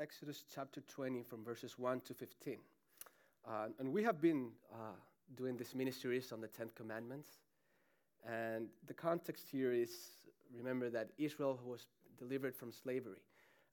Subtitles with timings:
[0.00, 2.56] Exodus chapter 20 from verses 1 to 15.
[3.46, 4.76] Uh, and we have been uh,
[5.36, 7.28] doing this mini series on the Ten Commandments.
[8.26, 9.90] And the context here is
[10.56, 11.86] remember that Israel was
[12.18, 13.20] delivered from slavery.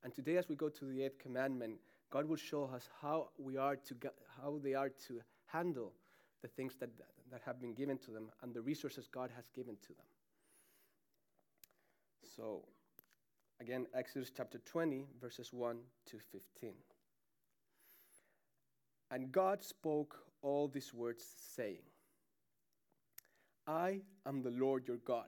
[0.03, 1.75] And today, as we go to the eighth commandment,
[2.09, 3.95] God will show us how we are to
[4.41, 5.93] how they are to handle
[6.41, 6.89] the things that,
[7.31, 10.05] that have been given to them and the resources God has given to them.
[12.35, 12.63] So,
[13.61, 16.73] again, Exodus chapter 20, verses 1 to 15.
[19.11, 21.23] And God spoke all these words,
[21.55, 21.81] saying,
[23.67, 25.27] I am the Lord your God,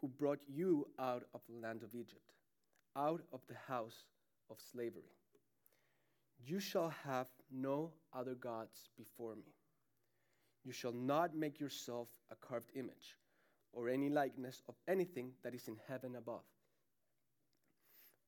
[0.00, 2.32] who brought you out of the land of Egypt,
[2.96, 4.04] out of the house
[4.50, 5.14] of slavery.
[6.44, 9.54] You shall have no other gods before me.
[10.64, 13.16] You shall not make yourself a carved image
[13.72, 16.44] or any likeness of anything that is in heaven above,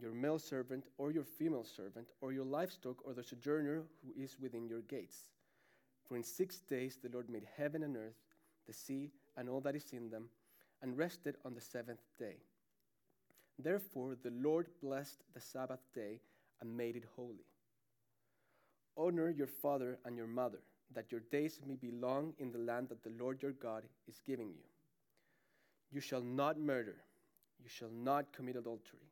[0.00, 4.36] your male servant or your female servant, or your livestock or the sojourner who is
[4.40, 5.28] within your gates.
[6.08, 8.18] For in six days the Lord made heaven and earth,
[8.66, 10.28] the sea, and all that is in them,
[10.82, 12.36] and rested on the seventh day.
[13.58, 16.20] Therefore the Lord blessed the Sabbath day
[16.60, 17.46] and made it holy.
[18.96, 20.60] Honor your father and your mother,
[20.94, 24.20] that your days may be long in the land that the Lord your God is
[24.26, 24.64] giving you.
[25.90, 26.96] You shall not murder.
[27.62, 29.08] You shall not commit adultery.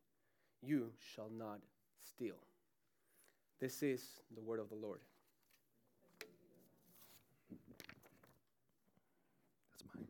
[0.62, 1.58] You shall not
[1.98, 2.36] steal.
[3.60, 5.00] This is the word of the Lord.
[6.20, 6.30] That's
[9.94, 10.06] mine.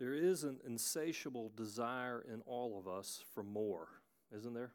[0.00, 3.88] There is an insatiable desire in all of us for more,
[4.36, 4.72] isn't there?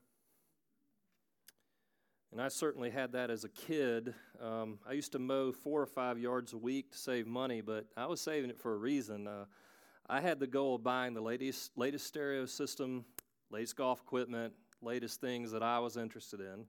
[2.32, 4.14] And I certainly had that as a kid.
[4.42, 7.86] Um, I used to mow four or five yards a week to save money, but
[7.96, 9.28] I was saving it for a reason.
[9.28, 9.46] Uh,
[10.10, 13.06] I had the goal of buying the latest, latest stereo system,
[13.50, 16.66] latest golf equipment, latest things that I was interested in.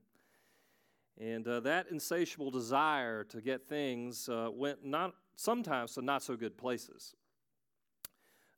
[1.21, 6.37] And uh, that insatiable desire to get things uh, went not sometimes to not so
[6.37, 7.15] good places.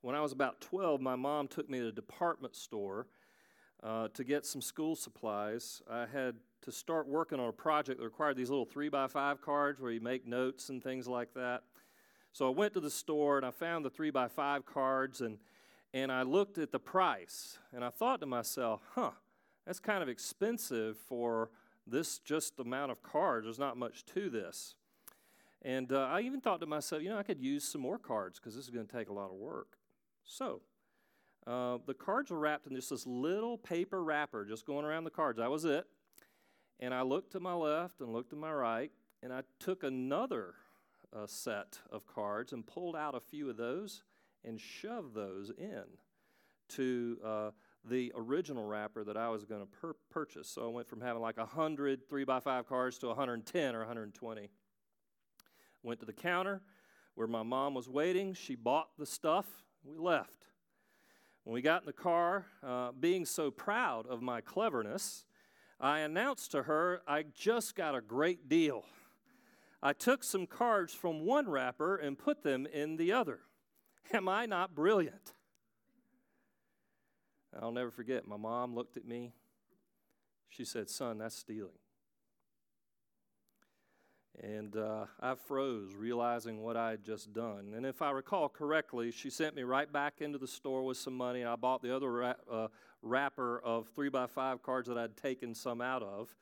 [0.03, 3.07] When I was about 12, my mom took me to a department store
[3.83, 5.83] uh, to get some school supplies.
[5.91, 9.41] I had to start working on a project that required these little three by five
[9.41, 11.63] cards where you make notes and things like that.
[12.37, 15.39] So I went to the store and I found the three by five cards and
[15.95, 19.13] and I looked at the price and I thought to myself, huh,
[19.65, 21.49] that's kind of expensive for
[21.87, 23.47] this just amount of cards.
[23.47, 24.75] There's not much to this.
[25.63, 28.39] And uh, I even thought to myself, you know, I could use some more cards
[28.39, 29.79] because this is going to take a lot of work.
[30.23, 30.61] So
[31.47, 35.11] uh, the cards were wrapped in just this little paper wrapper, just going around the
[35.11, 35.39] cards.
[35.39, 35.87] That was it.
[36.81, 38.93] And I looked to my left and looked to my right,
[39.23, 40.57] and I took another
[41.15, 44.03] uh, set of cards and pulled out a few of those
[44.44, 45.84] and shoved those in
[46.69, 47.50] to uh,
[47.84, 50.49] the original wrapper that I was going to purchase.
[50.49, 54.49] So I went from having like 100 3 by 5 cards to 110 or 120.
[55.83, 56.62] Went to the counter
[57.15, 58.34] where my mom was waiting.
[58.34, 59.47] She bought the stuff.
[59.84, 60.49] We left.
[61.45, 65.25] When we got in the car, uh, being so proud of my cleverness,
[65.78, 68.84] I announced to her, I just got a great deal.
[69.86, 73.38] I took some cards from one wrapper and put them in the other.
[74.12, 75.33] Am I not brilliant?
[77.62, 79.33] I'll never forget, my mom looked at me.
[80.48, 81.78] She said, Son, that's stealing.
[84.42, 87.72] And uh, I froze, realizing what I had just done.
[87.77, 91.16] And if I recall correctly, she sent me right back into the store with some
[91.16, 91.44] money.
[91.44, 92.68] I bought the other ra- uh,
[93.03, 96.34] wrapper of three by five cards that I'd taken some out of.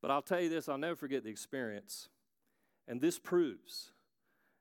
[0.00, 2.08] But I'll tell you this I'll never forget the experience.
[2.92, 3.90] And this proves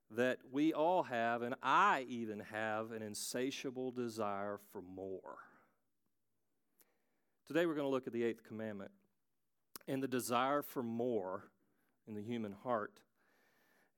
[0.09, 5.35] that we all have, and I even have, an insatiable desire for more.
[7.45, 8.91] Today we're going to look at the eighth commandment.
[9.87, 11.43] and the desire for more
[12.07, 13.01] in the human heart.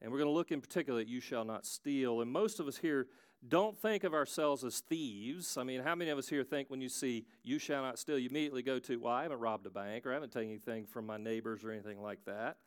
[0.01, 2.21] And we're going to look in particular at you shall not steal.
[2.21, 3.05] And most of us here
[3.47, 5.57] don't think of ourselves as thieves.
[5.57, 8.17] I mean, how many of us here think when you see you shall not steal,
[8.17, 10.85] you immediately go to, well, I haven't robbed a bank or I haven't taken anything
[10.85, 12.57] from my neighbors or anything like that.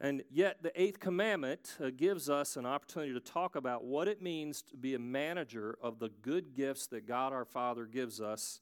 [0.00, 4.22] And yet, the eighth commandment uh, gives us an opportunity to talk about what it
[4.22, 8.60] means to be a manager of the good gifts that God our Father gives us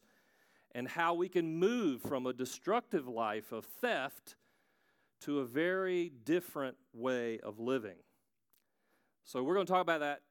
[0.74, 4.36] and how we can move from a destructive life of theft
[5.20, 7.98] to a very different way of living.
[9.24, 10.22] So, we're going to talk about that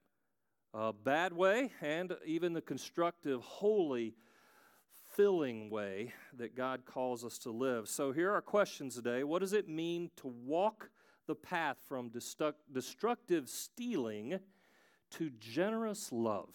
[0.73, 4.15] uh, bad way and even the constructive, holy,
[5.15, 7.87] filling way that God calls us to live.
[7.87, 9.23] So, here are questions today.
[9.23, 10.89] What does it mean to walk
[11.27, 14.39] the path from destructive stealing
[15.11, 16.49] to generous love?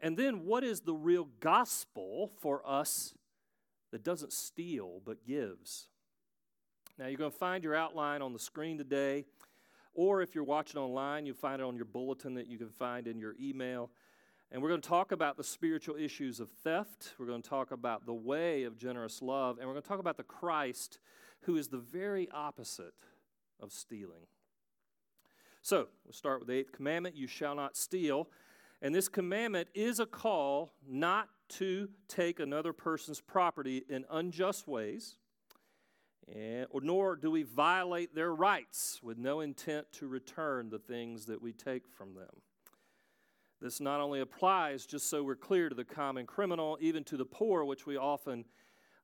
[0.00, 3.14] And then, what is the real gospel for us
[3.92, 5.88] that doesn't steal but gives?
[6.98, 9.24] Now, you're going to find your outline on the screen today,
[9.94, 13.06] or if you're watching online, you'll find it on your bulletin that you can find
[13.06, 13.90] in your email.
[14.50, 17.14] And we're going to talk about the spiritual issues of theft.
[17.18, 19.58] We're going to talk about the way of generous love.
[19.58, 20.98] And we're going to talk about the Christ
[21.42, 22.94] who is the very opposite
[23.60, 24.26] of stealing.
[25.60, 28.28] So, we'll start with the eighth commandment you shall not steal.
[28.80, 35.16] And this commandment is a call not to take another person's property in unjust ways,
[36.32, 41.26] and, or nor do we violate their rights with no intent to return the things
[41.26, 42.42] that we take from them.
[43.60, 47.24] This not only applies, just so we're clear, to the common criminal, even to the
[47.24, 48.44] poor, which we often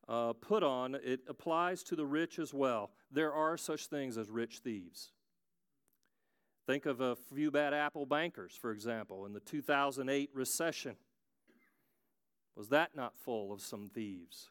[0.08, 2.90] uh, put on, it applies to the rich as well.
[3.10, 5.10] There are such things as rich thieves.
[6.66, 10.96] Think of a few bad apple bankers, for example, in the 2008 recession.
[12.56, 14.50] Was that not full of some thieves?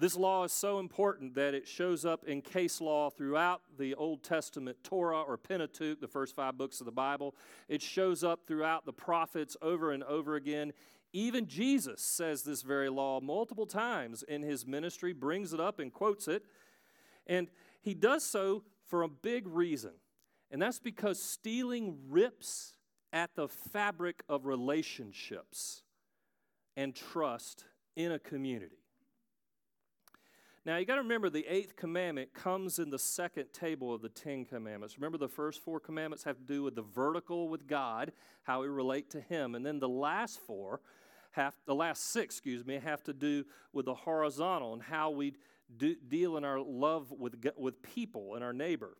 [0.00, 4.22] This law is so important that it shows up in case law throughout the Old
[4.22, 7.34] Testament Torah or Pentateuch, the first five books of the Bible.
[7.68, 10.72] It shows up throughout the prophets over and over again.
[11.12, 15.92] Even Jesus says this very law multiple times in his ministry, brings it up and
[15.92, 16.46] quotes it.
[17.26, 17.48] And
[17.82, 19.92] he does so for a big reason.
[20.50, 22.72] And that's because stealing rips
[23.12, 25.82] at the fabric of relationships
[26.74, 28.79] and trust in a community.
[30.66, 34.10] Now, you got to remember the eighth commandment comes in the second table of the
[34.10, 34.98] Ten Commandments.
[34.98, 38.12] Remember, the first four commandments have to do with the vertical with God,
[38.42, 39.54] how we relate to Him.
[39.54, 40.82] And then the last four,
[41.30, 45.32] have, the last six, excuse me, have to do with the horizontal and how we
[45.78, 48.98] do, deal in our love with, with people and our neighbor.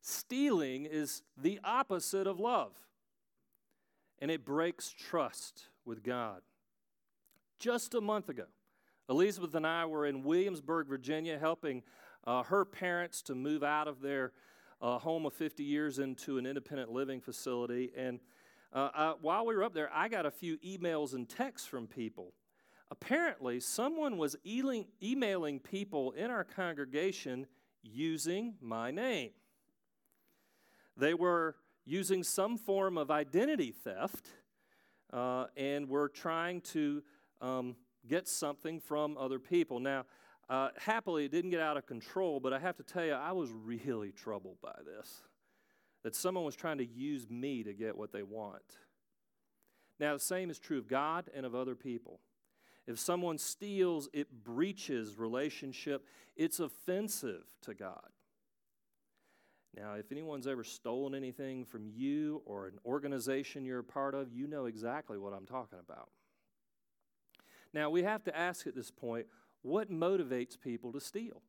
[0.00, 2.72] Stealing is the opposite of love,
[4.20, 6.40] and it breaks trust with God.
[7.58, 8.46] Just a month ago,
[9.08, 11.82] Elizabeth and I were in Williamsburg, Virginia, helping
[12.24, 14.32] uh, her parents to move out of their
[14.80, 17.92] uh, home of 50 years into an independent living facility.
[17.96, 18.20] And
[18.72, 21.86] uh, uh, while we were up there, I got a few emails and texts from
[21.86, 22.32] people.
[22.90, 27.46] Apparently, someone was e- emailing people in our congregation
[27.82, 29.30] using my name.
[30.96, 34.28] They were using some form of identity theft
[35.12, 37.02] uh, and were trying to
[37.40, 37.76] um,
[38.08, 39.80] get something from other people.
[39.80, 40.04] Now,
[40.48, 43.32] uh, happily, it didn't get out of control, but I have to tell you, I
[43.32, 45.22] was really troubled by this.
[46.02, 48.62] That someone was trying to use me to get what they want.
[50.00, 52.18] Now, the same is true of God and of other people.
[52.86, 56.04] If someone steals, it breaches relationship,
[56.36, 58.08] it's offensive to God.
[59.76, 64.32] Now, if anyone's ever stolen anything from you or an organization you're a part of,
[64.32, 66.10] you know exactly what I'm talking about.
[67.72, 69.26] Now, we have to ask at this point
[69.62, 71.42] what motivates people to steal?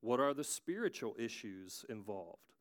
[0.00, 2.52] What are the spiritual issues involved?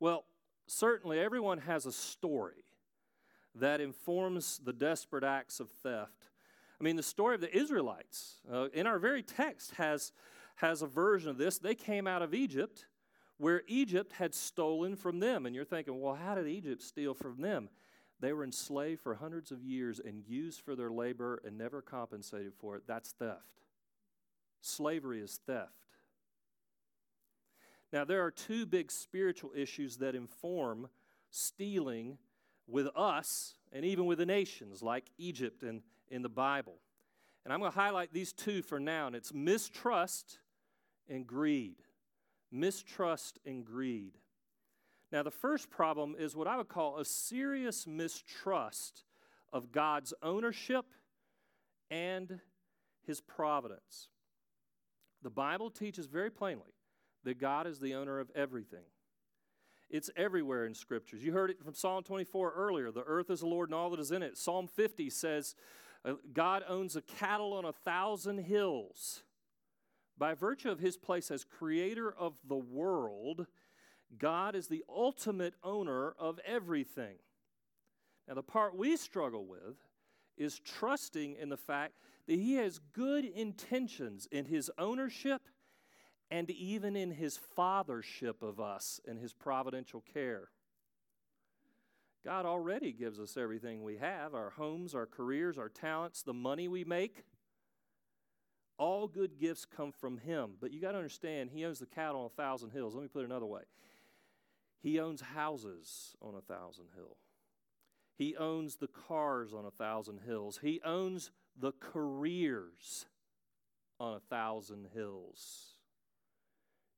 [0.00, 0.24] Well,
[0.66, 2.64] certainly everyone has a story
[3.54, 6.30] that informs the desperate acts of theft.
[6.80, 10.12] I mean, the story of the Israelites uh, in our very text has,
[10.56, 11.58] has a version of this.
[11.58, 12.86] They came out of Egypt
[13.38, 15.46] where Egypt had stolen from them.
[15.46, 17.68] And you're thinking, well, how did Egypt steal from them?
[18.20, 22.54] They were enslaved for hundreds of years and used for their labor and never compensated
[22.54, 22.84] for it.
[22.86, 23.60] That's theft.
[24.60, 25.72] Slavery is theft.
[27.92, 30.88] Now, there are two big spiritual issues that inform
[31.30, 32.18] stealing
[32.66, 36.76] with us and even with the nations like Egypt and in the Bible.
[37.44, 40.38] And I'm going to highlight these two for now, and it's mistrust
[41.08, 41.76] and greed.
[42.50, 44.12] Mistrust and greed.
[45.14, 49.04] Now, the first problem is what I would call a serious mistrust
[49.52, 50.86] of God's ownership
[51.88, 52.40] and
[53.06, 54.08] his providence.
[55.22, 56.74] The Bible teaches very plainly
[57.22, 58.86] that God is the owner of everything.
[59.88, 61.22] It's everywhere in scriptures.
[61.22, 62.90] You heard it from Psalm 24 earlier.
[62.90, 64.36] The earth is the Lord and all that is in it.
[64.36, 65.54] Psalm 50 says,
[66.04, 69.22] uh, God owns a cattle on a thousand hills.
[70.18, 73.46] By virtue of his place as creator of the world,
[74.18, 77.16] God is the ultimate owner of everything.
[78.28, 79.76] Now, the part we struggle with
[80.36, 81.94] is trusting in the fact
[82.26, 85.42] that he has good intentions in his ownership
[86.30, 90.48] and even in his fathership of us and his providential care.
[92.24, 96.68] God already gives us everything we have our homes, our careers, our talents, the money
[96.68, 97.24] we make.
[98.78, 100.52] All good gifts come from Him.
[100.58, 102.94] But you got to understand, He owns the cattle on a thousand hills.
[102.94, 103.62] Let me put it another way
[104.84, 107.16] He owns houses on a thousand hills.
[108.18, 110.60] He owns the cars on a thousand hills.
[110.60, 113.06] He owns the careers
[113.98, 115.76] on a thousand hills.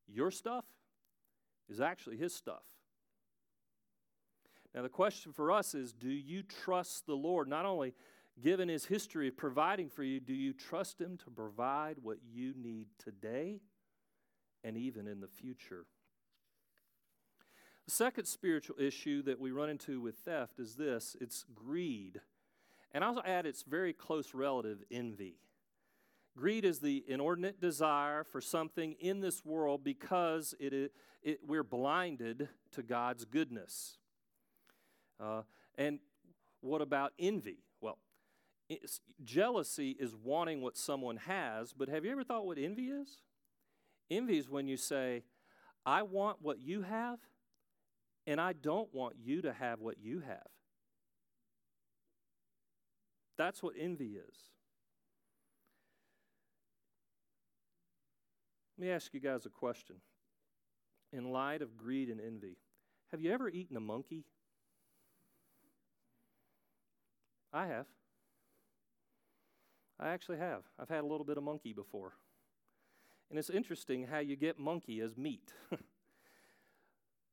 [0.05, 0.65] Your stuff
[1.69, 2.65] is actually His stuff.
[4.75, 7.47] Now, the question for us is do you trust the Lord?
[7.47, 7.93] Not only
[8.43, 12.53] given His history of providing for you, do you trust Him to provide what you
[12.53, 13.61] need today
[14.61, 15.85] and even in the future?
[17.87, 22.19] The second spiritual issue that we run into with theft is this it's greed.
[22.91, 25.35] And I'll add its very close relative, envy.
[26.35, 30.91] Greed is the inordinate desire for something in this world because it,
[31.23, 33.97] it, we're blinded to God's goodness.
[35.19, 35.43] Uh,
[35.77, 35.99] and
[36.59, 37.63] what about envy?
[37.79, 37.99] Well,
[39.23, 43.21] jealousy is wanting what someone has, but have you ever thought what envy is?
[44.11, 45.23] Envy is when you say,
[45.85, 47.19] I want what you have,
[48.27, 50.45] and I don't want you to have what you have.
[53.37, 54.35] That's what envy is.
[58.77, 59.95] Let me ask you guys a question.
[61.13, 62.57] In light of greed and envy,
[63.11, 64.25] have you ever eaten a monkey?
[67.53, 67.85] I have.
[69.99, 70.63] I actually have.
[70.77, 72.13] I've had a little bit of monkey before.
[73.29, 75.53] And it's interesting how you get monkey as meat.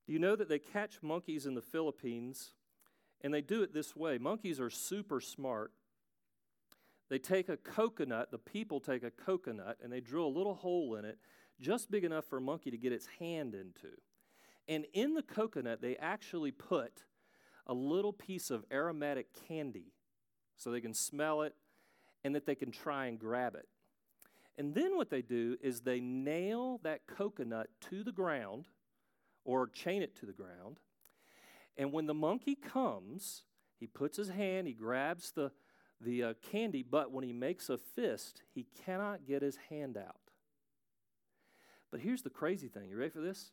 [0.06, 2.52] do you know that they catch monkeys in the Philippines
[3.23, 4.18] and they do it this way?
[4.18, 5.73] Monkeys are super smart.
[7.08, 10.96] They take a coconut, the people take a coconut, and they drill a little hole
[10.96, 11.18] in it
[11.61, 13.94] just big enough for a monkey to get its hand into.
[14.68, 17.04] And in the coconut, they actually put
[17.66, 19.92] a little piece of aromatic candy
[20.56, 21.54] so they can smell it
[22.23, 23.68] and that they can try and grab it.
[24.56, 28.66] And then what they do is they nail that coconut to the ground
[29.45, 30.79] or chain it to the ground.
[31.77, 33.43] And when the monkey comes,
[33.79, 35.51] he puts his hand, he grabs the,
[36.01, 40.17] the uh, candy, but when he makes a fist, he cannot get his hand out.
[41.91, 42.89] But here's the crazy thing.
[42.89, 43.53] You ready for this?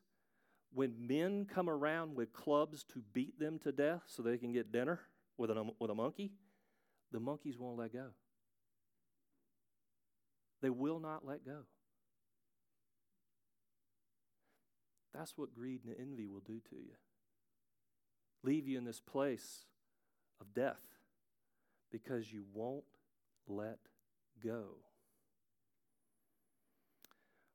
[0.74, 4.72] When men come around with clubs to beat them to death so they can get
[4.72, 5.02] dinner
[5.38, 6.32] with, an, with a monkey,
[7.12, 8.08] the monkeys won't let go.
[10.62, 11.64] They will not let go.
[15.14, 16.96] That's what greed and envy will do to you.
[18.44, 19.66] Leave you in this place
[20.40, 20.82] of death
[21.92, 22.84] because you won't
[23.48, 23.80] let
[24.44, 24.78] go.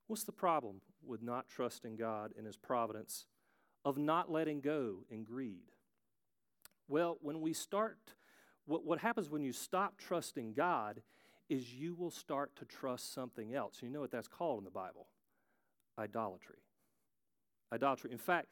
[0.07, 3.25] What's the problem with not trusting God and His providence,
[3.83, 5.71] of not letting go in greed?
[6.87, 7.97] Well, when we start,
[8.65, 11.01] what, what happens when you stop trusting God
[11.49, 13.77] is you will start to trust something else.
[13.81, 15.07] You know what that's called in the Bible?
[15.99, 16.59] Idolatry.
[17.73, 18.11] Idolatry.
[18.11, 18.47] In fact,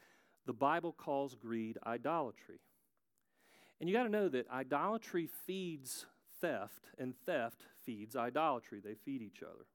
[0.46, 2.60] the Bible calls greed idolatry.
[3.80, 6.06] And you got to know that idolatry feeds
[6.40, 8.80] theft, and theft feeds idolatry.
[8.84, 9.66] They feed each other.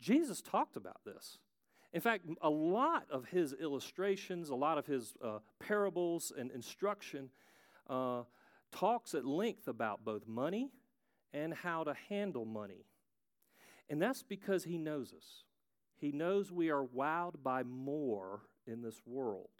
[0.00, 1.38] Jesus talked about this.
[1.92, 7.30] In fact, a lot of his illustrations, a lot of his uh, parables and instruction
[7.88, 8.22] uh,
[8.72, 10.70] talks at length about both money
[11.32, 12.86] and how to handle money.
[13.88, 15.44] And that's because he knows us.
[16.00, 19.50] He knows we are wowed by more in this world,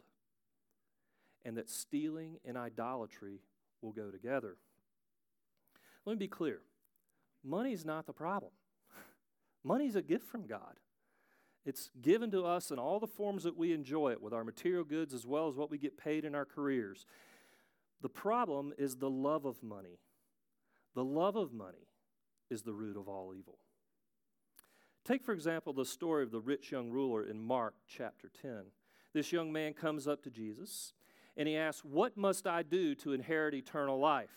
[1.45, 3.43] and that stealing and idolatry
[3.83, 4.57] will go together.
[6.07, 6.61] Let me be clear
[7.45, 8.53] money is not the problem.
[9.65, 10.79] Money is a gift from God.
[11.67, 14.85] It's given to us in all the forms that we enjoy it, with our material
[14.85, 17.05] goods as well as what we get paid in our careers.
[18.01, 19.99] The problem is the love of money.
[20.95, 21.89] The love of money
[22.51, 23.59] is the root of all evil.
[25.05, 28.65] Take, for example, the story of the rich young ruler in Mark chapter 10.
[29.13, 30.93] This young man comes up to Jesus
[31.37, 34.31] and he asks, What must I do to inherit eternal life?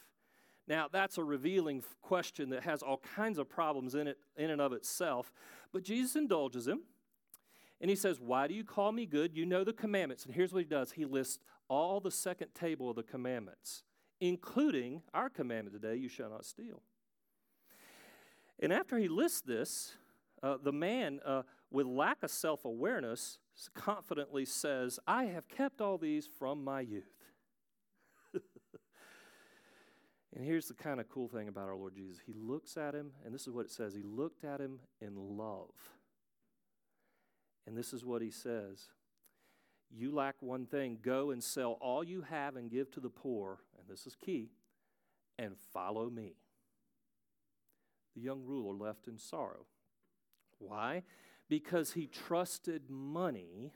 [0.68, 4.62] Now, that's a revealing question that has all kinds of problems in it in and
[4.62, 5.34] of itself,
[5.74, 6.82] but Jesus indulges him.
[7.82, 9.36] And he says, Why do you call me good?
[9.36, 10.26] You know the commandments.
[10.26, 13.84] And here's what he does he lists all the second table of the commandments,
[14.22, 16.82] including our commandment today you shall not steal.
[18.60, 19.96] And after he lists this,
[20.44, 23.40] uh, the man, uh, with lack of self awareness,
[23.74, 27.24] confidently says, I have kept all these from my youth.
[30.36, 33.12] and here's the kind of cool thing about our Lord Jesus He looks at him,
[33.26, 35.72] and this is what it says He looked at him in love.
[37.66, 38.88] And this is what he says
[39.90, 40.98] You lack one thing.
[41.02, 44.50] Go and sell all you have and give to the poor, and this is key,
[45.40, 46.34] and follow me.
[48.16, 49.66] The young ruler left in sorrow.
[50.68, 51.04] Why?
[51.50, 53.74] Because he trusted money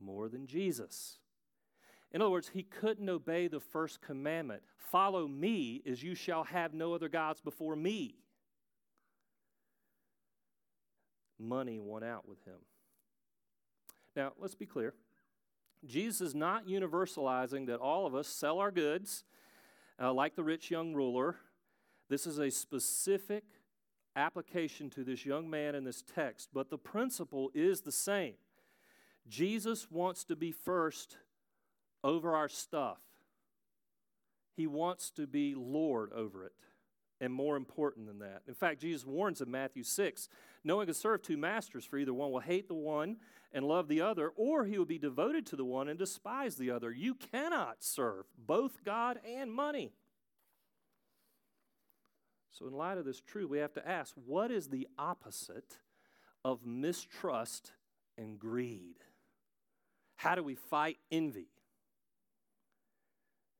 [0.00, 1.18] more than Jesus.
[2.12, 6.72] In other words, he couldn't obey the first commandment follow me as you shall have
[6.72, 8.14] no other gods before me.
[11.38, 12.58] Money won out with him.
[14.14, 14.94] Now, let's be clear.
[15.84, 19.24] Jesus is not universalizing that all of us sell our goods
[20.00, 21.36] uh, like the rich young ruler.
[22.08, 23.44] This is a specific
[24.16, 28.34] application to this young man in this text, but the principle is the same.
[29.28, 31.18] Jesus wants to be first
[32.02, 32.98] over our stuff,
[34.56, 36.52] He wants to be Lord over it
[37.20, 38.42] and more important than that.
[38.46, 40.28] In fact, Jesus warns in Matthew 6
[40.64, 43.16] no one can serve two masters, for either one will hate the one
[43.52, 46.70] and love the other, or he will be devoted to the one and despise the
[46.70, 46.90] other.
[46.90, 49.92] You cannot serve both God and money.
[52.58, 55.76] So, in light of this truth, we have to ask what is the opposite
[56.42, 57.72] of mistrust
[58.16, 58.96] and greed?
[60.16, 61.48] How do we fight envy?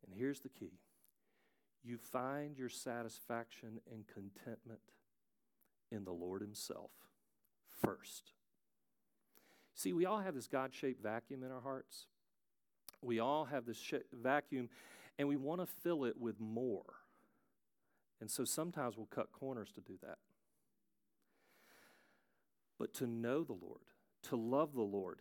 [0.04, 0.78] And here's the key
[1.84, 4.80] you find your satisfaction and contentment
[5.92, 6.90] in the Lord Himself
[7.84, 8.32] first.
[9.74, 12.06] See, we all have this God shaped vacuum in our hearts.
[13.02, 14.70] We all have this sh- vacuum,
[15.18, 16.94] and we want to fill it with more.
[18.20, 20.18] And so sometimes we'll cut corners to do that.
[22.78, 23.82] But to know the Lord,
[24.24, 25.20] to love the Lord,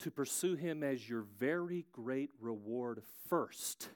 [0.00, 3.88] to pursue Him as your very great reward first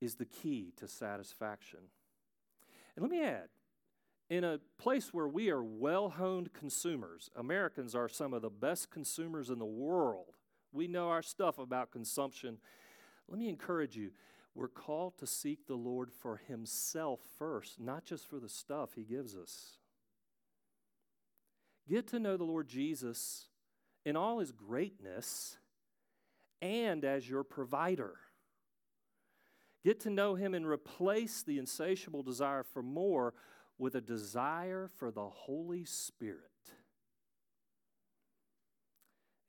[0.00, 1.80] is the key to satisfaction.
[2.96, 3.48] And let me add,
[4.28, 8.90] in a place where we are well honed consumers, Americans are some of the best
[8.90, 10.36] consumers in the world.
[10.72, 12.58] We know our stuff about consumption.
[13.28, 14.10] Let me encourage you
[14.54, 19.02] we're called to seek the Lord for Himself first, not just for the stuff He
[19.02, 19.78] gives us.
[21.88, 23.48] Get to know the Lord Jesus
[24.04, 25.56] in all His greatness
[26.60, 28.14] and as your provider.
[29.84, 33.34] Get to know Him and replace the insatiable desire for more
[33.78, 36.38] with a desire for the Holy Spirit.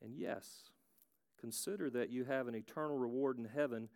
[0.01, 0.71] And yes,
[1.39, 3.89] consider that you have an eternal reward in heaven.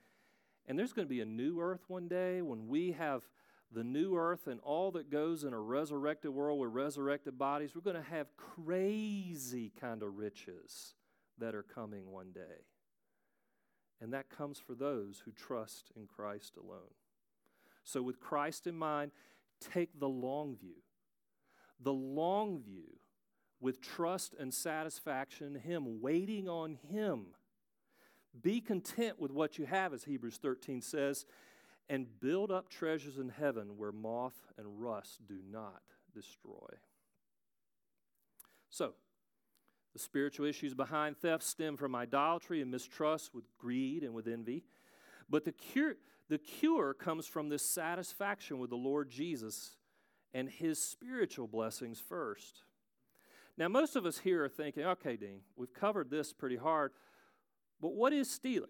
[0.67, 3.23] And there's going to be a new earth one day when we have
[3.71, 7.71] the new earth and all that goes in a resurrected world with resurrected bodies.
[7.75, 10.93] We're going to have crazy kind of riches
[11.37, 12.65] that are coming one day.
[14.01, 16.93] And that comes for those who trust in Christ alone.
[17.83, 19.11] So, with Christ in mind,
[19.59, 20.83] take the long view.
[21.79, 22.99] The long view
[23.59, 27.27] with trust and satisfaction in Him, waiting on Him.
[28.41, 31.25] Be content with what you have, as Hebrews 13 says,
[31.89, 35.81] and build up treasures in heaven where moth and rust do not
[36.13, 36.77] destroy.
[38.69, 38.93] So,
[39.93, 44.63] the spiritual issues behind theft stem from idolatry and mistrust, with greed and with envy.
[45.29, 45.95] But the cure,
[46.29, 49.71] the cure comes from this satisfaction with the Lord Jesus
[50.33, 52.63] and his spiritual blessings first.
[53.57, 56.91] Now, most of us here are thinking, okay, Dean, we've covered this pretty hard,
[57.81, 58.69] but what is stealing?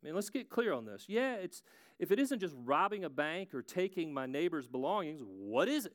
[0.00, 1.06] I mean, let's get clear on this.
[1.08, 1.62] Yeah, it's
[1.98, 5.94] if it isn't just robbing a bank or taking my neighbor's belongings, what is it?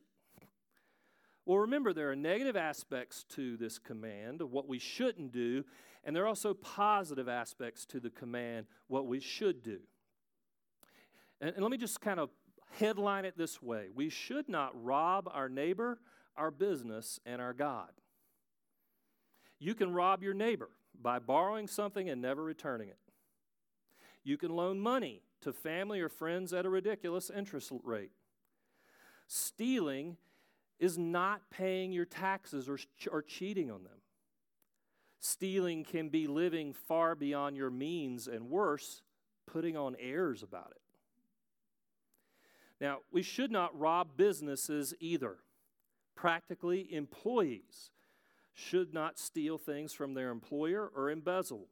[1.45, 5.65] Well, remember, there are negative aspects to this command of what we shouldn't do,
[6.03, 9.79] and there are also positive aspects to the command, what we should do.
[11.41, 12.29] And, and let me just kind of
[12.79, 15.99] headline it this way We should not rob our neighbor,
[16.35, 17.91] our business, and our God.
[19.59, 20.69] You can rob your neighbor
[21.01, 22.97] by borrowing something and never returning it.
[24.23, 28.11] You can loan money to family or friends at a ridiculous interest rate.
[29.27, 30.17] Stealing
[30.79, 32.77] is not paying your taxes or,
[33.11, 34.01] or cheating on them.
[35.19, 39.01] Stealing can be living far beyond your means, and worse,
[39.45, 40.81] putting on airs about it.
[42.81, 45.37] Now, we should not rob businesses either.
[46.15, 47.91] Practically, employees
[48.53, 51.67] should not steal things from their employer or embezzle.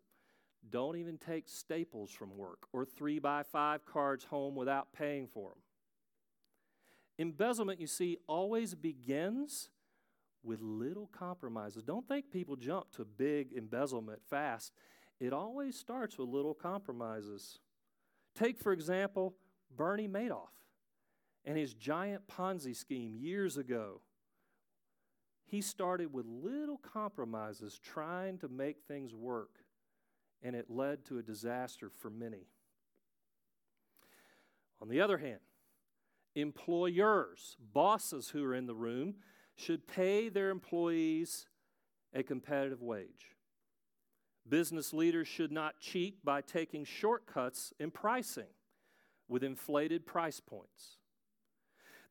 [0.69, 5.49] Don't even take staples from work or three by five cards home without paying for
[5.49, 5.59] them.
[7.17, 9.69] Embezzlement, you see, always begins
[10.43, 11.83] with little compromises.
[11.83, 14.73] Don't think people jump to big embezzlement fast.
[15.19, 17.59] It always starts with little compromises.
[18.33, 19.35] Take, for example,
[19.75, 20.49] Bernie Madoff
[21.45, 24.01] and his giant Ponzi scheme years ago.
[25.51, 29.65] He started with little compromises trying to make things work,
[30.41, 32.47] and it led to a disaster for many.
[34.81, 35.41] On the other hand,
[36.35, 39.15] employers, bosses who are in the room,
[39.57, 41.47] should pay their employees
[42.13, 43.35] a competitive wage.
[44.47, 48.53] Business leaders should not cheat by taking shortcuts in pricing
[49.27, 50.95] with inflated price points.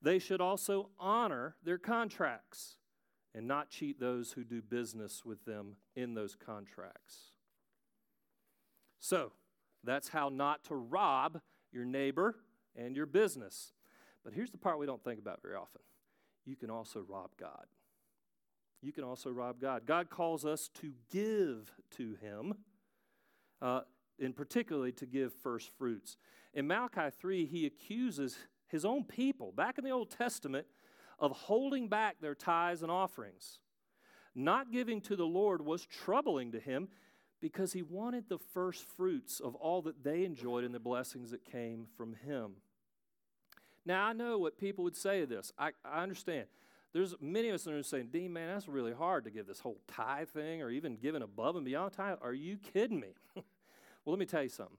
[0.03, 2.77] They should also honor their contracts
[3.35, 7.33] and not cheat those who do business with them in those contracts.
[8.99, 9.33] So,
[9.83, 11.41] that's how not to rob
[11.73, 12.37] your neighbor
[12.77, 13.73] and your business.
[14.25, 15.81] But here's the part we don't think about very often
[16.45, 17.67] you can also rob God.
[18.83, 19.87] You can also rob God.
[19.87, 22.55] God calls us to give to Him,
[23.61, 23.83] uh,
[24.19, 26.17] and particularly to give first fruits.
[26.55, 30.67] In Malachi 3, he accuses his own people, back in the Old Testament,
[31.21, 33.59] of holding back their tithes and offerings.
[34.35, 36.89] Not giving to the Lord was troubling to him
[37.41, 41.45] because he wanted the first fruits of all that they enjoyed and the blessings that
[41.45, 42.57] came from him.
[43.85, 45.53] Now, I know what people would say to this.
[45.59, 46.47] I, I understand.
[46.93, 49.61] There's many of us that are saying, Dean, man, that's really hard to give this
[49.61, 52.19] whole tithe thing or even giving above and beyond tithe.
[52.21, 53.15] Are you kidding me?
[53.35, 53.45] well,
[54.07, 54.77] let me tell you something.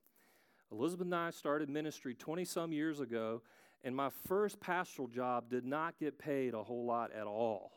[0.72, 3.42] Elizabeth and I started ministry 20 some years ago,
[3.84, 7.72] and my first pastoral job did not get paid a whole lot at all.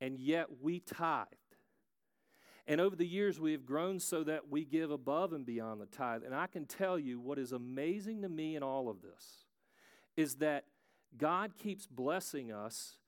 [0.00, 1.34] And yet we tithed.
[2.66, 5.86] And over the years, we have grown so that we give above and beyond the
[5.86, 6.22] tithe.
[6.22, 9.46] And I can tell you what is amazing to me in all of this
[10.16, 10.64] is that
[11.16, 12.98] God keeps blessing us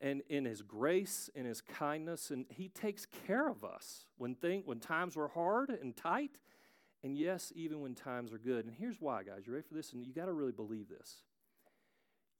[0.00, 4.62] and in his grace and his kindness and he takes care of us when thing,
[4.64, 6.38] when times were hard and tight
[7.02, 9.92] and yes even when times are good and here's why guys you ready for this?
[9.92, 11.16] And you got to really believe this.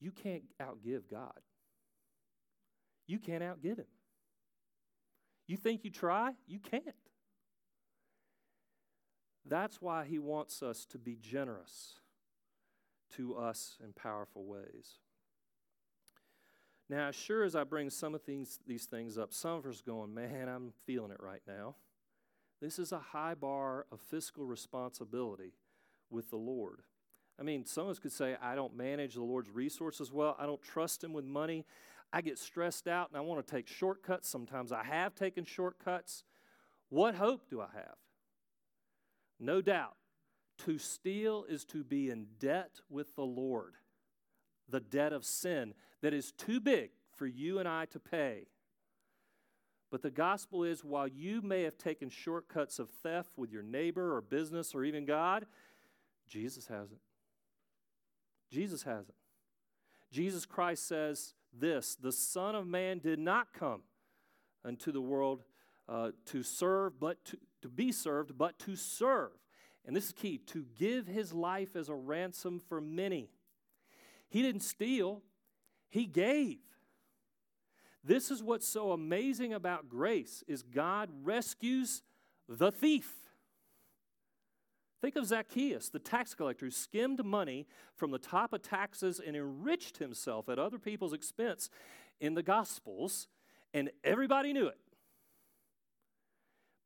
[0.00, 1.40] You can't outgive god.
[3.06, 3.86] You can't outgive him.
[5.46, 6.32] You think you try?
[6.46, 6.84] You can't.
[9.46, 11.94] That's why he wants us to be generous
[13.16, 14.98] to us in powerful ways.
[16.90, 19.80] Now, as sure as I bring some of these, these things up, some of us
[19.80, 21.76] going, man, I'm feeling it right now.
[22.60, 25.54] This is a high bar of fiscal responsibility
[26.10, 26.82] with the Lord.
[27.38, 30.36] I mean, some of us could say, I don't manage the Lord's resources well.
[30.38, 31.64] I don't trust Him with money.
[32.12, 34.28] I get stressed out and I want to take shortcuts.
[34.28, 36.24] Sometimes I have taken shortcuts.
[36.88, 37.96] What hope do I have?
[39.38, 39.94] No doubt,
[40.64, 43.74] to steal is to be in debt with the Lord,
[44.68, 48.46] the debt of sin that is too big for you and I to pay.
[49.90, 54.14] But the gospel is while you may have taken shortcuts of theft with your neighbor
[54.14, 55.46] or business or even God,
[56.27, 57.01] Jesus hasn't.
[58.51, 59.14] Jesus hasn't.
[60.11, 63.83] Jesus Christ says this the Son of Man did not come
[64.64, 65.42] unto the world
[65.88, 69.33] uh, to serve, but to, to be served, but to serve
[69.88, 73.31] and this is key to give his life as a ransom for many.
[74.29, 75.22] He didn't steal,
[75.88, 76.59] he gave.
[78.04, 82.02] This is what's so amazing about grace is God rescues
[82.48, 83.12] the thief.
[85.00, 89.37] Think of Zacchaeus, the tax collector who skimmed money from the top of taxes and
[89.37, 91.70] enriched himself at other people's expense
[92.20, 93.28] in the Gospels,
[93.72, 94.78] and everybody knew it.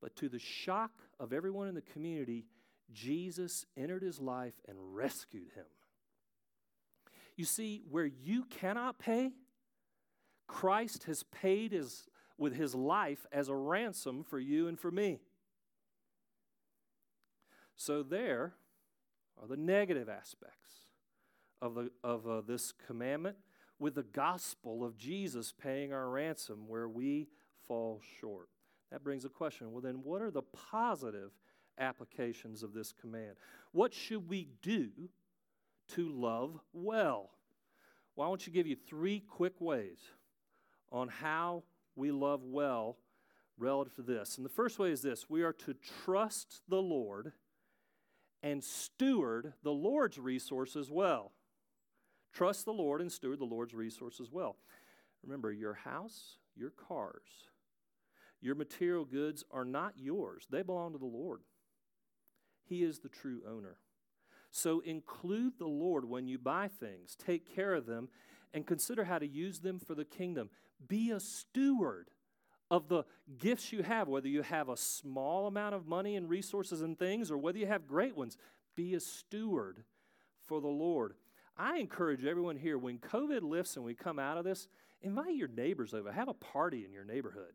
[0.02, 2.44] But to the shock of everyone in the community,
[2.92, 5.64] Jesus entered his life and rescued him.
[7.36, 9.32] You see, where you cannot pay,
[10.46, 12.06] Christ has paid his,
[12.38, 15.20] with his life as a ransom for you and for me.
[17.76, 18.54] So, there
[19.40, 20.86] are the negative aspects
[21.60, 23.36] of, the, of uh, this commandment
[23.78, 27.28] with the gospel of Jesus paying our ransom where we
[27.66, 28.48] fall short.
[28.92, 31.32] That brings a question well, then, what are the positive
[31.78, 33.36] applications of this command.
[33.72, 34.88] What should we do
[35.94, 37.30] to love well?
[38.14, 39.98] Well, I want you to give you three quick ways
[40.92, 41.64] on how
[41.96, 42.98] we love well
[43.58, 44.36] relative to this.
[44.36, 45.74] And the first way is this we are to
[46.04, 47.32] trust the Lord
[48.42, 51.32] and steward the Lord's resources well.
[52.32, 54.56] Trust the Lord and steward the Lord's resources well.
[55.22, 57.48] Remember, your house, your cars,
[58.40, 61.40] your material goods are not yours, they belong to the Lord.
[62.64, 63.76] He is the true owner.
[64.50, 68.08] So include the Lord when you buy things, take care of them,
[68.52, 70.50] and consider how to use them for the kingdom.
[70.88, 72.10] Be a steward
[72.70, 73.04] of the
[73.38, 77.30] gifts you have, whether you have a small amount of money and resources and things,
[77.30, 78.38] or whether you have great ones.
[78.74, 79.84] Be a steward
[80.42, 81.14] for the Lord.
[81.56, 84.68] I encourage everyone here when COVID lifts and we come out of this,
[85.02, 87.52] invite your neighbors over, have a party in your neighborhood.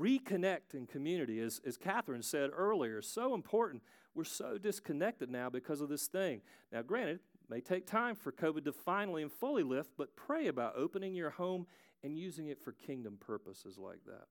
[0.00, 3.82] Reconnect in community, as, as Catherine said earlier, so important.
[4.14, 6.40] We're so disconnected now because of this thing.
[6.70, 7.20] Now, granted,
[7.52, 11.28] may take time for COVID to finally and fully lift, but pray about opening your
[11.28, 11.66] home
[12.02, 14.24] and using it for kingdom purposes like that.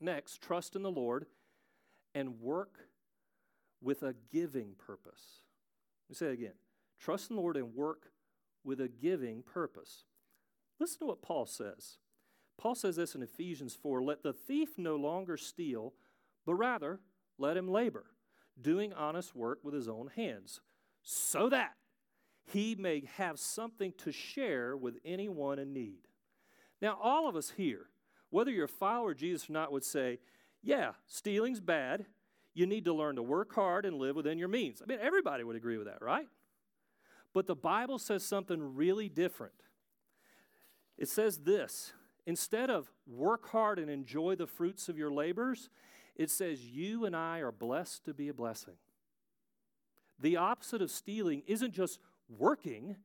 [0.00, 1.26] Next, trust in the Lord
[2.14, 2.78] and work
[3.82, 5.42] with a giving purpose.
[6.08, 6.54] Let me say it again.
[7.00, 8.12] Trust in the Lord and work
[8.62, 10.04] with a giving purpose.
[10.78, 11.98] Listen to what Paul says.
[12.56, 15.94] Paul says this in Ephesians 4 Let the thief no longer steal,
[16.46, 17.00] but rather
[17.36, 18.06] let him labor,
[18.60, 20.60] doing honest work with his own hands,
[21.02, 21.72] so that
[22.52, 26.08] he may have something to share with anyone in need.
[26.80, 27.88] Now, all of us here,
[28.30, 30.18] whether you're a follower of Jesus or not, would say,
[30.62, 32.06] Yeah, stealing's bad.
[32.54, 34.82] You need to learn to work hard and live within your means.
[34.82, 36.26] I mean, everybody would agree with that, right?
[37.32, 39.54] But the Bible says something really different.
[40.96, 41.92] It says this
[42.26, 45.70] instead of work hard and enjoy the fruits of your labors,
[46.16, 48.74] it says you and I are blessed to be a blessing.
[50.18, 52.96] The opposite of stealing isn't just working,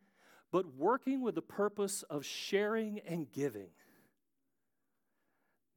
[0.52, 3.70] but working with the purpose of sharing and giving.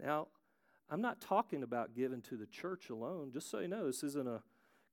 [0.02, 0.28] Now,
[0.90, 4.28] I'm not talking about giving to the church alone, just so you know, this isn't
[4.28, 4.42] a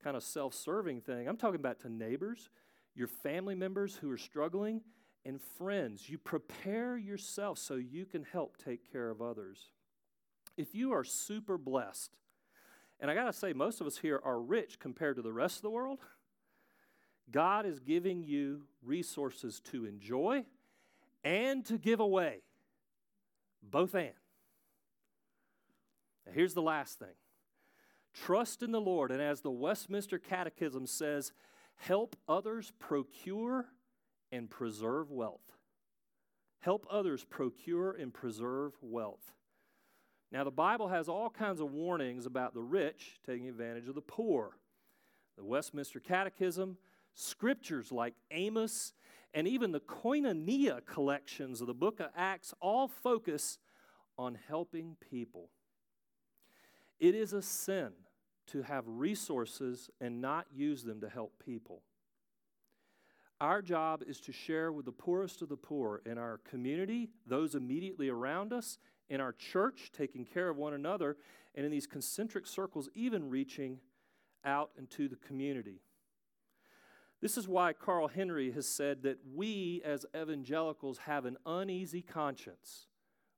[0.03, 1.27] kind of self serving thing.
[1.27, 2.49] I'm talking about to neighbors,
[2.95, 4.81] your family members who are struggling,
[5.25, 6.09] and friends.
[6.09, 9.71] You prepare yourself so you can help take care of others.
[10.57, 12.11] If you are super blessed,
[12.99, 15.57] and I got to say, most of us here are rich compared to the rest
[15.57, 15.99] of the world,
[17.31, 20.45] God is giving you resources to enjoy
[21.23, 22.41] and to give away.
[23.61, 24.11] Both and.
[26.25, 27.15] Now, here's the last thing
[28.13, 31.31] trust in the Lord, and as the Westminster Catechism says,
[31.75, 33.65] help others procure
[34.31, 35.41] and preserve wealth.
[36.59, 39.33] Help others procure and preserve wealth.
[40.31, 44.01] Now, the Bible has all kinds of warnings about the rich taking advantage of the
[44.01, 44.57] poor.
[45.37, 46.77] The Westminster Catechism,
[47.15, 48.93] scriptures like Amos,
[49.33, 53.59] and even the Koinonia collections of the book of Acts all focus
[54.17, 55.49] on helping people.
[56.99, 57.91] It is a sin
[58.47, 61.81] to have resources and not use them to help people.
[63.41, 67.55] Our job is to share with the poorest of the poor in our community, those
[67.55, 68.77] immediately around us,
[69.09, 71.17] in our church, taking care of one another,
[71.55, 73.79] and in these concentric circles, even reaching
[74.45, 75.81] out into the community.
[77.23, 82.87] This is why Carl Henry has said that we as evangelicals have an uneasy conscience.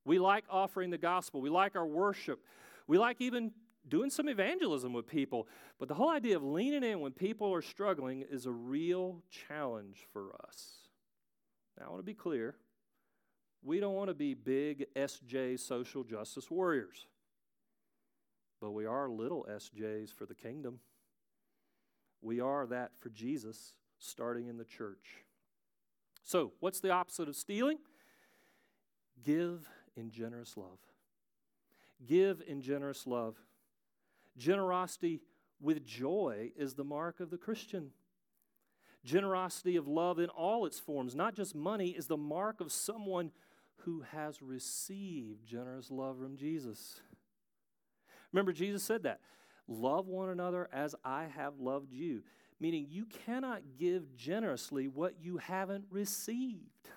[0.06, 2.40] We like offering the gospel, we like our worship,
[2.88, 3.52] we like even
[3.88, 5.48] doing some evangelism with people.
[5.78, 10.08] But the whole idea of leaning in when people are struggling is a real challenge
[10.12, 10.90] for us.
[11.80, 12.56] Now, I want to be clear.
[13.62, 17.06] We don't want to be big SJ social justice warriors,
[18.60, 20.80] but we are little SJs for the kingdom.
[22.26, 25.24] We are that for Jesus, starting in the church.
[26.24, 27.78] So, what's the opposite of stealing?
[29.24, 30.80] Give in generous love.
[32.04, 33.36] Give in generous love.
[34.38, 35.22] Generosity
[35.62, 37.92] with joy is the mark of the Christian.
[39.04, 43.30] Generosity of love in all its forms, not just money, is the mark of someone
[43.84, 47.02] who has received generous love from Jesus.
[48.34, 49.20] Remember, Jesus said that.
[49.68, 52.24] Love one another as I have loved you.
[52.60, 56.90] Meaning, you cannot give generously what you haven't received.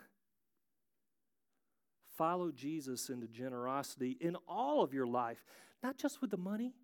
[2.16, 5.44] Follow Jesus into generosity in all of your life,
[5.82, 6.74] not just with the money.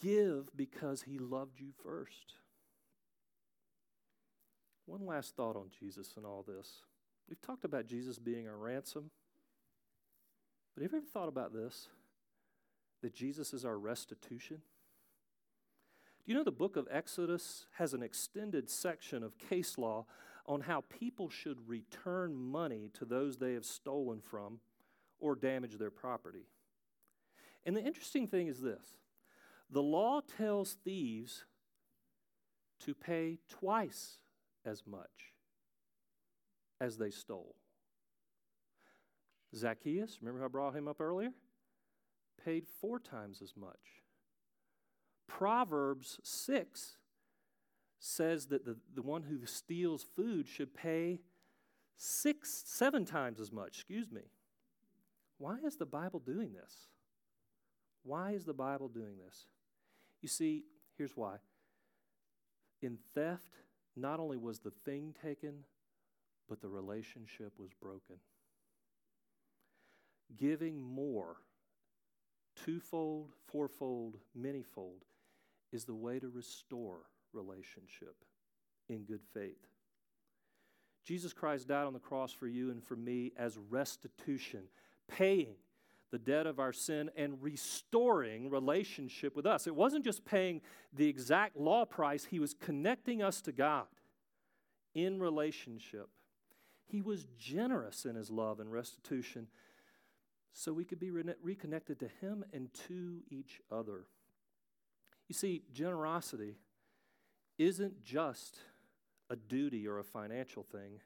[0.00, 2.34] Give because he loved you first.
[4.86, 6.82] One last thought on Jesus and all this.
[7.28, 9.10] We've talked about Jesus being our ransom,
[10.74, 11.88] but have you ever thought about this?
[13.02, 14.62] That Jesus is our restitution?
[16.24, 20.06] Do you know the book of Exodus has an extended section of case law
[20.46, 24.60] on how people should return money to those they have stolen from
[25.18, 26.46] or damaged their property?
[27.64, 28.96] And the interesting thing is this
[29.70, 31.44] the law tells thieves
[32.80, 34.18] to pay twice
[34.64, 35.32] as much
[36.80, 37.54] as they stole.
[39.54, 41.30] Zacchaeus, remember I brought him up earlier?
[42.44, 44.02] Paid four times as much.
[45.28, 46.96] Proverbs 6
[47.98, 51.20] says that the, the one who steals food should pay
[51.96, 53.78] six, seven times as much.
[53.78, 54.22] Excuse me.
[55.38, 56.88] Why is the Bible doing this?
[58.02, 59.46] Why is the Bible doing this?
[60.20, 60.64] You see,
[60.98, 61.36] here's why.
[62.80, 63.54] In theft,
[63.96, 65.64] not only was the thing taken,
[66.48, 68.16] but the relationship was broken.
[70.36, 71.36] Giving more,
[72.54, 75.02] twofold, fourfold, manyfold,
[75.72, 76.98] is the way to restore
[77.32, 78.16] relationship
[78.88, 79.66] in good faith.
[81.04, 84.64] Jesus Christ died on the cross for you and for me as restitution,
[85.08, 85.54] paying
[86.10, 89.66] the debt of our sin and restoring relationship with us.
[89.66, 90.60] It wasn't just paying
[90.92, 93.86] the exact law price, He was connecting us to God
[94.94, 96.08] in relationship.
[96.86, 99.48] He was generous in His love and restitution
[100.52, 104.06] so we could be re- reconnected to Him and to each other.
[105.28, 106.56] You see, generosity
[107.58, 108.58] isn't just
[109.30, 111.00] a duty or a financial thing,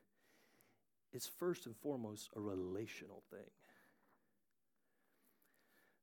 [1.13, 3.51] it's first and foremost a relational thing.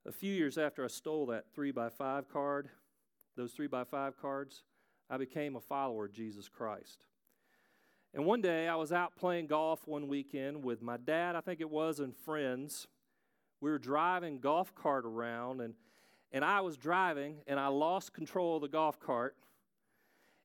[0.06, 2.70] A few years after I stole that three by five card,
[3.38, 4.64] those three by five cards,
[5.10, 7.06] I became a follower of Jesus Christ.
[8.14, 11.62] And one day I was out playing golf one weekend with my dad, I think
[11.62, 12.88] it was, and friends.
[13.64, 15.74] We were driving golf cart around, and,
[16.34, 19.38] and I was driving, and I lost control of the golf cart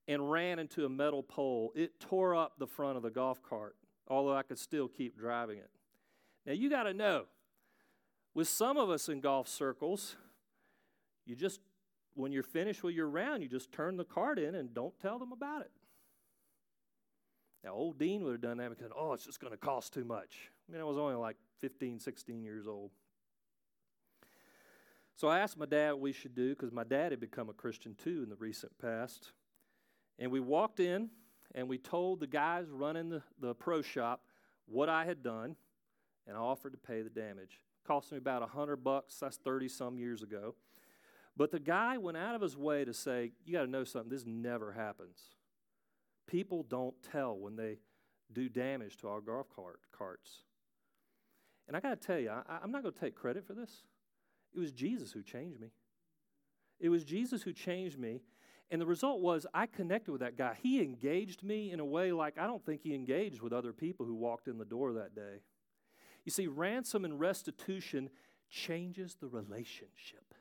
[0.07, 1.73] and ran into a metal pole.
[1.75, 3.75] It tore up the front of the golf cart,
[4.07, 5.69] although I could still keep driving it.
[6.47, 7.25] Now, you got to know,
[8.35, 10.15] with some of us in golf circles,
[11.27, 11.59] you just,
[12.15, 15.19] when you're finished with your round, you just turn the cart in and don't tell
[15.19, 15.73] them about it.
[17.65, 20.05] Now, old Dean would have done that because, oh, it's just going to cost too
[20.05, 20.53] much.
[20.69, 22.93] I mean, I was only like 15, 16 years old.
[25.19, 27.53] So I asked my dad what we should do because my dad had become a
[27.53, 29.33] Christian too in the recent past.
[30.17, 31.11] And we walked in
[31.57, 34.23] and we told the guys running the, the pro shop
[34.67, 35.57] what I had done,
[36.29, 37.61] and I offered to pay the damage.
[37.85, 39.17] Cost me about a hundred bucks.
[39.19, 40.55] That's thirty some years ago.
[41.37, 44.11] But the guy went out of his way to say, "You got to know something.
[44.11, 45.19] This never happens.
[46.29, 47.79] People don't tell when they
[48.33, 50.43] do damage to our golf cart carts."
[51.67, 53.83] And I got to tell you, I, I'm not going to take credit for this.
[54.55, 55.73] It was Jesus who changed me.
[56.81, 58.21] It was Jesus who changed me
[58.71, 60.57] and the result was I connected with that guy.
[60.63, 64.05] He engaged me in a way like I don't think he engaged with other people
[64.05, 65.43] who walked in the door that day.
[66.25, 68.11] You see, ransom and restitution
[68.51, 70.35] changes the relationship.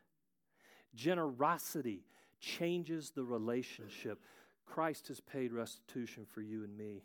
[0.93, 2.06] Generosity
[2.39, 4.20] changes the relationship.
[4.65, 7.04] Christ has paid restitution for you and me.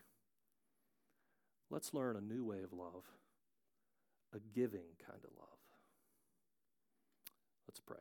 [1.71, 3.05] Let's learn a new way of love,
[4.35, 5.52] a giving kind of love.
[7.73, 7.97] Let's pray.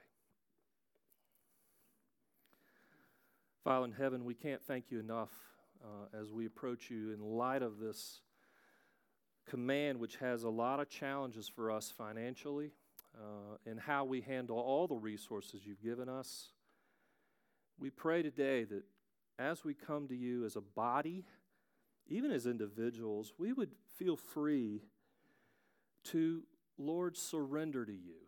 [3.63, 5.29] Father in heaven, we can't thank you enough
[5.81, 8.19] uh, as we approach you in light of this
[9.49, 12.71] command, which has a lot of challenges for us financially
[13.15, 16.49] uh, and how we handle all the resources you've given us.
[17.79, 18.84] We pray today that
[19.39, 21.23] as we come to you as a body,
[22.07, 24.84] even as individuals, we would feel free
[26.05, 26.43] to,
[26.77, 28.27] Lord, surrender to you,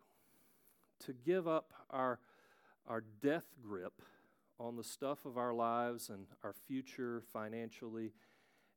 [1.06, 2.18] to give up our,
[2.86, 4.02] our death grip
[4.58, 8.12] on the stuff of our lives and our future financially,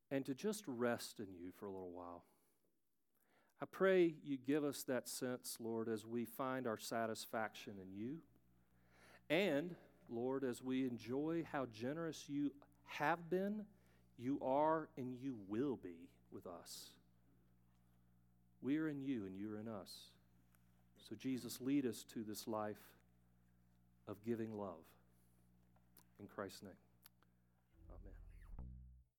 [0.10, 2.24] and to just rest in you for a little while.
[3.62, 8.18] I pray you give us that sense, Lord, as we find our satisfaction in you.
[9.30, 9.76] And,
[10.10, 12.52] Lord, as we enjoy how generous you
[12.86, 13.66] have been,
[14.18, 16.92] you are, and you will be with us.
[18.62, 19.92] We are in you, and you are in us.
[21.08, 22.76] So, Jesus, lead us to this life
[24.08, 24.84] of giving love.
[26.20, 26.87] In Christ's name.